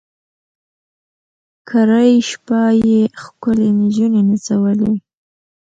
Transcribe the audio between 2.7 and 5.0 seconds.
یې ښکلي نجوني نڅولې